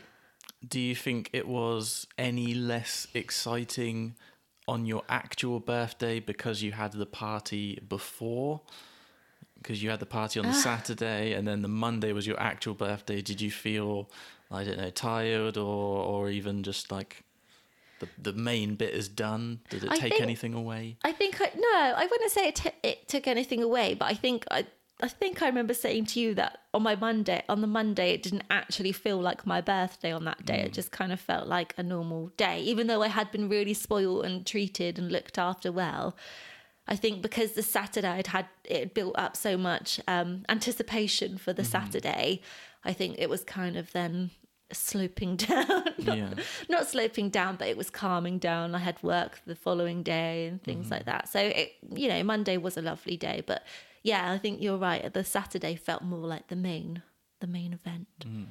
do 0.66 0.78
you 0.78 0.94
think 0.94 1.30
it 1.32 1.48
was 1.48 2.06
any 2.18 2.54
less 2.54 3.06
exciting 3.14 4.14
on 4.68 4.86
your 4.86 5.02
actual 5.08 5.58
birthday 5.58 6.20
because 6.20 6.62
you 6.62 6.72
had 6.72 6.92
the 6.92 7.06
party 7.06 7.80
before? 7.88 8.60
Because 9.56 9.82
you 9.82 9.90
had 9.90 10.00
the 10.00 10.06
party 10.06 10.38
on 10.40 10.46
the 10.46 10.52
ah. 10.52 10.62
Saturday 10.62 11.32
and 11.32 11.46
then 11.46 11.62
the 11.62 11.68
Monday 11.68 12.12
was 12.12 12.26
your 12.26 12.38
actual 12.40 12.74
birthday. 12.74 13.20
Did 13.20 13.40
you 13.40 13.50
feel, 13.50 14.10
I 14.50 14.64
don't 14.64 14.78
know, 14.78 14.90
tired 14.90 15.56
or, 15.56 16.02
or 16.04 16.30
even 16.30 16.62
just 16.62 16.90
like 16.92 17.24
the, 17.98 18.08
the 18.20 18.32
main 18.32 18.74
bit 18.76 18.94
is 18.94 19.08
done? 19.08 19.60
Did 19.70 19.84
it 19.84 19.90
I 19.90 19.96
take 19.96 20.12
think- 20.12 20.22
anything 20.22 20.54
away? 20.54 20.96
I 21.04 21.12
think 21.12 21.40
I, 21.40 21.50
no, 21.56 21.94
I 21.96 22.06
wouldn't 22.10 22.30
say 22.30 22.48
it, 22.48 22.54
t- 22.56 22.70
it 22.82 23.08
took 23.08 23.26
anything 23.26 23.62
away, 23.62 23.94
but 23.94 24.06
I 24.06 24.14
think 24.14 24.44
I, 24.50 24.66
I 25.02 25.09
think 25.09 25.42
I 25.42 25.47
remember 25.47 25.75
saying 25.75 26.07
to 26.07 26.21
you 26.21 26.35
that 26.35 26.59
on 26.75 26.83
my 26.83 26.95
Monday, 26.97 27.42
on 27.49 27.61
the 27.61 27.66
Monday, 27.66 28.12
it 28.12 28.23
didn't 28.23 28.45
actually 28.50 28.92
feel 28.92 29.19
like 29.21 29.47
my 29.47 29.61
birthday 29.61 30.12
on 30.12 30.25
that 30.25 30.45
day. 30.45 30.61
It 30.61 30.73
just 30.73 30.90
kind 30.92 31.12
of 31.12 31.21
felt 31.21 31.47
like 31.49 31.75
a 31.76 31.83
normal 31.83 32.28
day, 32.37 32.61
even 32.62 32.87
though 32.87 33.02
I 33.02 33.09
had 33.09 33.30
been 33.33 33.49
really 33.49 33.75
spoiled 33.75 34.25
and 34.25 34.47
treated 34.47 34.99
and 34.99 35.11
looked 35.11 35.38
after 35.38 35.73
well. 35.73 36.16
I 36.88 36.97
think 36.97 37.23
because 37.23 37.52
the 37.52 37.62
Saturday 37.62 38.09
I'd 38.09 38.26
had 38.28 38.47
it 38.64 38.95
built 38.95 39.14
up 39.16 39.37
so 39.37 39.57
much 39.57 40.00
um, 40.09 40.45
anticipation 40.49 41.38
for 41.38 41.52
the 41.52 41.64
Saturday, 41.64 42.40
I 42.85 42.92
think 42.92 43.16
it 43.19 43.28
was 43.30 43.45
kind 43.45 43.76
of 43.76 43.92
then 43.92 44.30
sloping 44.73 45.37
down. 45.49 45.85
not, 45.99 46.19
Yeah. 46.19 46.35
not 46.69 46.87
sloping 46.88 47.28
down, 47.30 47.57
but 47.57 47.69
it 47.69 47.76
was 47.76 47.90
calming 47.90 48.38
down. 48.38 48.75
I 48.75 48.78
had 48.78 49.00
work 49.02 49.40
the 49.47 49.54
following 49.54 50.02
day 50.02 50.47
and 50.47 50.62
things 50.62 50.87
Mm-hmm. 50.87 50.95
like 50.95 51.04
that. 51.07 51.28
So 51.28 51.38
it, 51.40 51.73
you 51.95 52.09
know, 52.09 52.23
Monday 52.25 52.57
was 52.57 52.76
a 52.76 52.83
lovely 52.83 53.16
day, 53.16 53.42
but 53.47 53.64
yeah, 54.02 54.33
I 54.33 54.38
think 54.38 54.61
you're 54.62 54.78
right. 54.78 55.12
The 55.12 55.25
Saturday 55.25 55.75
felt 55.76 56.02
more 56.02 56.26
like 56.26 56.49
the 56.49 56.57
main, 56.57 57.02
the 57.40 57.47
main 57.47 57.73
event. 57.73 58.09
Mm. 58.25 58.47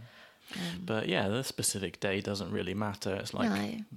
But 0.84 1.08
yeah, 1.08 1.28
the 1.28 1.44
specific 1.44 2.00
day 2.00 2.22
doesn't 2.22 2.52
really 2.52 2.74
matter. 2.74 3.14
It's 3.16 3.36
like 3.36 3.52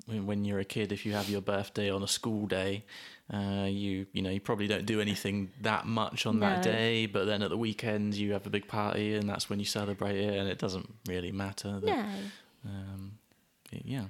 No. 0.06 0.20
when, 0.22 0.44
you're 0.44 0.58
a 0.58 0.66
kid, 0.66 0.92
if 0.92 1.06
you 1.06 1.12
have 1.14 1.30
your 1.30 1.40
birthday 1.40 1.90
on 1.90 2.02
a 2.02 2.06
school 2.08 2.46
day, 2.46 2.84
uh, 3.32 3.66
you 3.70 4.06
you 4.12 4.20
know 4.20 4.28
you 4.28 4.40
probably 4.40 4.66
don't 4.66 4.84
do 4.84 5.00
anything 5.00 5.50
that 5.62 5.86
much 5.86 6.26
on 6.26 6.40
that 6.40 6.62
day. 6.62 7.06
But 7.06 7.24
then 7.24 7.40
at 7.42 7.48
the 7.48 7.56
weekend, 7.56 8.14
you 8.14 8.32
have 8.32 8.46
a 8.46 8.50
big 8.50 8.68
party, 8.68 9.14
and 9.14 9.26
that's 9.26 9.48
when 9.48 9.60
you 9.60 9.64
celebrate 9.64 10.16
it, 10.18 10.34
and 10.38 10.46
it 10.46 10.58
doesn't 10.58 10.92
really 11.08 11.32
matter. 11.32 11.80
that- 11.80 11.86
No, 11.86 12.70
Um, 12.70 13.12
yeah, 13.70 14.04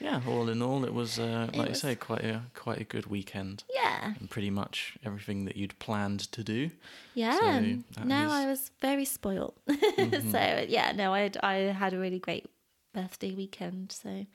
yeah. 0.00 0.20
All 0.28 0.48
in 0.48 0.62
all, 0.62 0.84
it 0.84 0.92
was 0.94 1.18
uh, 1.18 1.48
It 1.52 1.56
like 1.58 1.68
was- 1.70 1.82
you 1.82 1.88
say, 1.90 1.94
quite 1.96 2.24
a 2.24 2.42
quite 2.54 2.80
a 2.80 2.84
good 2.84 3.06
weekend, 3.06 3.64
yeah, 3.74 4.14
and 4.18 4.28
pretty 4.30 4.50
much 4.50 4.96
everything 5.04 5.44
that 5.46 5.56
you'd 5.56 5.78
planned 5.78 6.20
to 6.32 6.42
do. 6.44 6.70
yeah. 7.14 7.60
now 8.04 8.26
is- 8.26 8.32
I 8.32 8.46
was 8.46 8.70
very 8.80 9.04
spoiled. 9.04 9.54
Mm-hmm. 9.98 10.30
so 10.30 10.64
yeah, 10.68 10.92
no, 10.92 11.12
I 11.14 11.20
had, 11.20 11.36
I 11.42 11.54
had 11.72 11.92
a 11.92 11.98
really 11.98 12.18
great 12.20 12.46
birthday 12.94 13.32
weekend. 13.34 13.92
So 13.92 14.26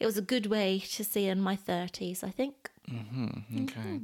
it 0.00 0.06
was 0.06 0.16
a 0.16 0.22
good 0.22 0.46
way 0.46 0.78
to 0.96 1.04
see 1.04 1.26
in 1.26 1.40
my 1.40 1.56
thirties. 1.56 2.24
I 2.24 2.30
think. 2.30 2.70
hmm 2.88 3.28
Okay. 3.64 4.00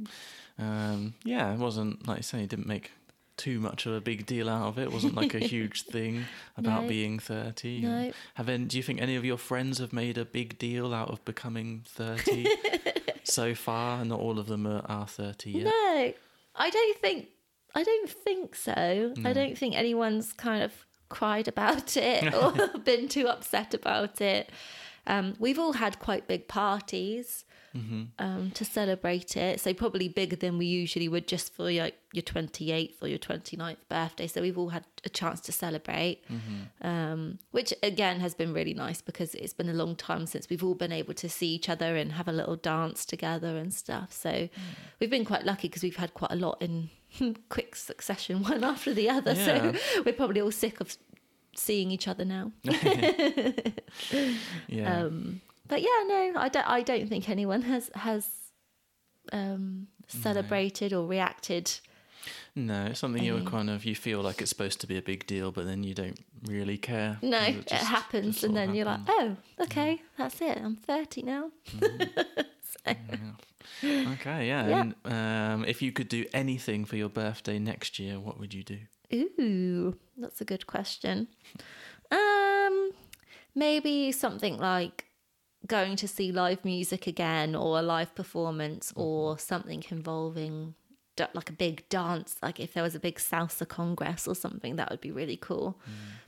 Um, 0.59 1.13
yeah, 1.23 1.53
it 1.53 1.59
wasn't 1.59 2.07
like 2.07 2.17
you 2.17 2.23
say, 2.23 2.43
it 2.43 2.49
didn't 2.49 2.67
make 2.67 2.91
too 3.37 3.59
much 3.59 3.85
of 3.85 3.93
a 3.93 4.01
big 4.01 4.25
deal 4.25 4.49
out 4.49 4.67
of 4.67 4.77
it. 4.77 4.83
It 4.83 4.91
wasn't 4.91 5.15
like 5.15 5.33
a 5.33 5.39
huge 5.53 5.83
thing 5.83 6.25
about 6.57 6.83
No. 6.83 6.87
being 6.89 7.19
thirty. 7.19 7.81
No. 7.81 8.11
Have 8.35 8.49
any, 8.49 8.65
do 8.65 8.77
you 8.77 8.83
think 8.83 9.01
any 9.01 9.15
of 9.15 9.23
your 9.23 9.37
friends 9.37 9.77
have 9.77 9.93
made 9.93 10.17
a 10.17 10.25
big 10.25 10.57
deal 10.57 10.93
out 10.93 11.09
of 11.09 11.23
becoming 11.23 11.83
thirty 11.87 12.47
so 13.23 13.53
far? 13.55 14.03
Not 14.03 14.19
all 14.19 14.39
of 14.39 14.47
them 14.47 14.65
are, 14.67 14.83
are 14.87 15.07
thirty 15.07 15.51
yet. 15.51 15.65
No, 15.65 16.13
I 16.55 16.69
don't 16.69 16.97
think. 16.99 17.27
I 17.75 17.83
don't 17.83 18.09
think 18.09 18.55
so. 18.55 19.13
I 19.23 19.33
don't 19.33 19.55
think 19.57 19.75
anyone's 19.75 20.33
kind 20.33 20.63
of 20.63 20.73
cried 21.09 21.47
about 21.47 21.95
it 21.95 22.33
or 22.41 22.79
been 22.79 23.07
too 23.07 23.27
upset 23.27 23.73
about 23.73 24.19
it. 24.19 24.49
Um, 25.05 25.35
we've 25.39 25.59
all 25.59 25.73
had 25.73 25.99
quite 25.99 26.27
big 26.27 26.47
parties 26.47 27.45
um, 28.19 28.51
to 28.51 28.65
celebrate 28.65 29.35
it. 29.37 29.59
So 29.59 29.73
probably 29.73 30.07
bigger 30.07 30.35
than 30.35 30.57
we 30.57 30.65
usually 30.65 31.07
would 31.07 31.27
just 31.27 31.53
for 31.53 31.69
your, 31.69 31.89
your 32.11 32.23
28th 32.23 33.01
or 33.01 33.07
your 33.07 33.19
29th 33.19 33.77
birthday. 33.89 34.27
So 34.27 34.41
we've 34.41 34.57
all 34.57 34.69
had 34.69 34.85
a 35.03 35.09
chance 35.09 35.39
to 35.41 35.51
celebrate, 35.51 36.23
um, 36.81 37.39
which 37.51 37.73
again 37.83 38.19
has 38.19 38.33
been 38.33 38.53
really 38.53 38.73
nice 38.73 39.01
because 39.01 39.35
it's 39.35 39.53
been 39.53 39.69
a 39.69 39.73
long 39.73 39.95
time 39.95 40.25
since 40.25 40.49
we've 40.49 40.63
all 40.63 40.75
been 40.75 40.91
able 40.91 41.13
to 41.15 41.29
see 41.29 41.53
each 41.53 41.69
other 41.69 41.95
and 41.95 42.13
have 42.13 42.27
a 42.27 42.33
little 42.33 42.55
dance 42.55 43.05
together 43.05 43.57
and 43.57 43.73
stuff. 43.73 44.13
So 44.13 44.49
we've 44.99 45.09
been 45.09 45.25
quite 45.25 45.45
lucky 45.45 45.67
because 45.67 45.83
we've 45.83 45.95
had 45.95 46.13
quite 46.13 46.31
a 46.31 46.35
lot 46.35 46.61
in 46.61 46.89
quick 47.49 47.75
succession, 47.75 48.43
one 48.43 48.63
after 48.63 48.93
the 48.93 49.09
other. 49.09 49.33
Yeah. 49.33 49.71
So 49.73 49.73
we're 50.05 50.13
probably 50.13 50.41
all 50.41 50.51
sick 50.51 50.79
of 50.79 50.95
seeing 51.55 51.91
each 51.91 52.07
other 52.07 52.25
now. 52.25 52.51
Yeah. 54.67 55.01
Um, 55.01 55.41
but 55.67 55.81
yeah, 55.81 56.03
no, 56.07 56.33
I 56.37 56.49
don't. 56.49 56.67
I 56.67 56.81
don't 56.81 57.07
think 57.07 57.29
anyone 57.29 57.61
has 57.63 57.89
has 57.95 58.27
um, 59.33 59.87
celebrated 60.07 60.93
or 60.93 61.05
reacted. 61.07 61.71
no, 62.55 62.85
it's 62.85 62.99
something 62.99 63.23
you 63.23 63.37
any- 63.37 63.45
kind 63.45 63.69
of 63.69 63.85
you 63.85 63.95
feel 63.95 64.21
like 64.21 64.41
it's 64.41 64.49
supposed 64.49 64.81
to 64.81 64.87
be 64.87 64.97
a 64.97 65.01
big 65.01 65.25
deal, 65.27 65.51
but 65.51 65.65
then 65.65 65.83
you 65.83 65.93
don't 65.93 66.19
really 66.45 66.77
care. 66.77 67.17
No, 67.21 67.39
it, 67.41 67.65
just- 67.67 67.83
happens, 67.85 68.43
and 68.43 68.55
then 68.55 68.73
you're 68.75 68.85
like, 68.85 69.01
oh, 69.07 69.35
okay, 69.61 70.01
that's 70.17 70.41
it. 70.41 70.57
I'm 70.57 70.75
30 70.75 71.21
now. 71.23 71.51
Okay, 73.83 74.47
yeah. 74.47 74.67
Yeah. 74.67 74.81
And 74.81 74.95
um, 75.61 75.65
if 75.65 75.81
you 75.81 75.91
could 75.91 76.09
do 76.09 76.25
anything 76.33 76.85
for 76.85 76.95
your 76.95 77.09
birthday 77.09 77.59
next 77.59 77.99
year, 77.99 78.19
what 78.19 78.39
would 78.39 78.53
you 78.53 78.63
do? 78.63 78.79
Ooh, 79.13 79.95
that's 80.17 80.41
a 80.41 80.45
good 80.45 80.65
question. 80.67 81.27
Um, 82.11 82.91
maybe 83.53 84.11
something 84.11 84.57
like 84.57 85.05
going 85.65 85.95
to 85.97 86.07
see 86.07 86.31
live 86.31 86.63
music 86.63 87.07
again, 87.07 87.55
or 87.55 87.79
a 87.79 87.81
live 87.81 88.13
performance, 88.15 88.93
or 88.95 89.39
something 89.39 89.83
involving 89.89 90.75
da- 91.15 91.27
like 91.33 91.49
a 91.49 91.53
big 91.53 91.87
dance. 91.89 92.35
Like 92.41 92.59
if 92.59 92.73
there 92.73 92.83
was 92.83 92.95
a 92.95 92.99
big 92.99 93.17
salsa 93.17 93.67
congress 93.67 94.27
or 94.27 94.35
something, 94.35 94.75
that 94.75 94.89
would 94.91 95.01
be 95.01 95.11
really 95.11 95.37
cool, 95.37 95.79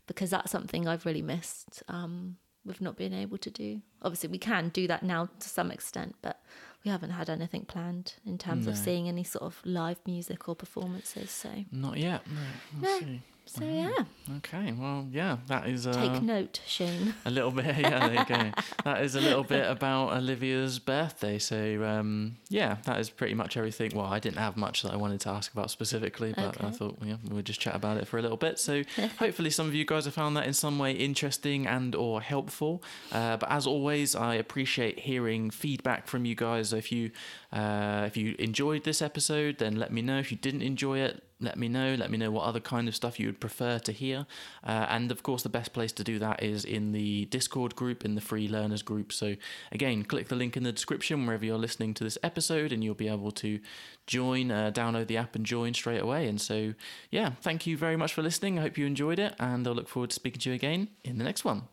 because 0.07 0.31
that's 0.31 0.51
something 0.51 0.87
I've 0.87 1.05
really 1.05 1.21
missed. 1.21 1.83
Um, 1.87 2.37
we've 2.65 2.81
not 2.81 2.97
been 2.97 3.13
able 3.13 3.37
to 3.37 3.49
do. 3.49 3.81
Obviously, 4.01 4.29
we 4.29 4.37
can 4.39 4.69
do 4.69 4.87
that 4.87 5.03
now 5.03 5.29
to 5.39 5.49
some 5.49 5.71
extent, 5.71 6.15
but 6.21 6.41
we 6.83 6.91
haven't 6.91 7.11
had 7.11 7.29
anything 7.29 7.65
planned 7.65 8.13
in 8.25 8.37
terms 8.37 8.65
of 8.65 8.77
seeing 8.77 9.07
any 9.09 9.23
sort 9.23 9.43
of 9.43 9.61
live 9.65 9.99
music 10.05 10.47
or 10.47 10.55
performances. 10.55 11.29
So. 11.29 11.49
Not 11.71 11.97
yet. 11.97 12.21
No. 12.27 12.41
We'll 12.81 13.01
No. 13.01 13.19
So 13.51 13.65
yeah, 13.65 14.03
Okay. 14.37 14.71
Well, 14.77 15.07
yeah. 15.11 15.37
That 15.47 15.67
is 15.67 15.87
uh, 15.87 15.93
take 15.93 16.21
note, 16.21 16.61
Shane. 16.67 17.15
a 17.25 17.31
little 17.31 17.49
bit. 17.51 17.65
Yeah, 17.79 18.07
there 18.07 18.19
you 18.19 18.25
go. 18.25 18.51
that 18.83 19.01
is 19.01 19.15
a 19.15 19.21
little 19.21 19.43
bit 19.43 19.67
about 19.67 20.11
Olivia's 20.13 20.77
birthday. 20.77 21.39
So 21.39 21.83
um, 21.83 22.37
yeah, 22.49 22.77
that 22.85 22.99
is 22.99 23.09
pretty 23.09 23.33
much 23.33 23.57
everything. 23.57 23.91
Well, 23.95 24.05
I 24.05 24.19
didn't 24.19 24.37
have 24.37 24.55
much 24.55 24.83
that 24.83 24.93
I 24.93 24.97
wanted 24.97 25.21
to 25.21 25.29
ask 25.29 25.51
about 25.51 25.71
specifically, 25.71 26.33
but 26.35 26.63
I 26.63 26.69
thought 26.69 26.97
yeah, 27.03 27.15
we 27.27 27.35
would 27.37 27.45
just 27.45 27.59
chat 27.59 27.75
about 27.75 27.97
it 27.97 28.07
for 28.07 28.19
a 28.19 28.21
little 28.21 28.37
bit. 28.37 28.59
So 28.59 28.83
hopefully, 29.19 29.49
some 29.49 29.67
of 29.67 29.73
you 29.73 29.85
guys 29.85 30.05
have 30.05 30.13
found 30.13 30.37
that 30.37 30.45
in 30.45 30.53
some 30.53 30.77
way 30.77 30.91
interesting 30.91 31.65
and 31.65 31.95
or 31.95 32.21
helpful. 32.21 32.83
Uh, 33.11 33.37
but 33.37 33.49
as 33.51 33.65
always, 33.65 34.15
I 34.15 34.35
appreciate 34.35 34.99
hearing 34.99 35.49
feedback 35.49 36.07
from 36.07 36.25
you 36.25 36.35
guys. 36.35 36.71
If 36.71 36.91
you 36.91 37.11
uh, 37.51 38.03
if 38.05 38.15
you 38.15 38.35
enjoyed 38.37 38.83
this 38.83 39.01
episode, 39.01 39.57
then 39.57 39.75
let 39.77 39.91
me 39.91 40.01
know. 40.03 40.19
If 40.19 40.31
you 40.31 40.37
didn't 40.37 40.61
enjoy 40.61 40.99
it, 40.99 41.23
let 41.41 41.57
me 41.57 41.69
know. 41.69 41.95
Let 41.95 42.11
me 42.11 42.17
know 42.17 42.31
what 42.31 42.43
other 42.43 42.59
kind 42.59 42.87
of 42.87 42.95
stuff 42.95 43.19
you 43.19 43.27
would 43.27 43.39
prefer 43.39 43.79
to 43.79 43.91
hear. 43.91 44.25
Uh, 44.63 44.87
and 44.89 45.11
of 45.11 45.23
course, 45.23 45.43
the 45.43 45.49
best 45.49 45.73
place 45.73 45.91
to 45.93 46.03
do 46.03 46.19
that 46.19 46.43
is 46.43 46.65
in 46.65 46.91
the 46.91 47.25
Discord 47.25 47.75
group, 47.75 48.03
in 48.03 48.15
the 48.15 48.21
free 48.21 48.47
learners 48.47 48.81
group. 48.81 49.13
So, 49.13 49.35
again, 49.71 50.03
click 50.03 50.27
the 50.27 50.35
link 50.35 50.57
in 50.57 50.63
the 50.63 50.71
description 50.71 51.25
wherever 51.25 51.45
you're 51.45 51.57
listening 51.57 51.93
to 51.95 52.03
this 52.03 52.17
episode, 52.23 52.71
and 52.71 52.83
you'll 52.83 52.95
be 52.95 53.07
able 53.07 53.31
to 53.31 53.59
join, 54.05 54.51
uh, 54.51 54.71
download 54.71 55.07
the 55.07 55.17
app, 55.17 55.35
and 55.35 55.45
join 55.45 55.73
straight 55.73 56.01
away. 56.01 56.27
And 56.27 56.41
so, 56.41 56.73
yeah, 57.09 57.33
thank 57.41 57.65
you 57.65 57.77
very 57.77 57.95
much 57.95 58.13
for 58.13 58.21
listening. 58.21 58.59
I 58.59 58.63
hope 58.63 58.77
you 58.77 58.85
enjoyed 58.85 59.19
it, 59.19 59.35
and 59.39 59.65
I'll 59.65 59.73
look 59.73 59.87
forward 59.87 60.09
to 60.09 60.15
speaking 60.15 60.39
to 60.41 60.49
you 60.49 60.55
again 60.55 60.89
in 61.03 61.17
the 61.17 61.23
next 61.23 61.45
one. 61.45 61.63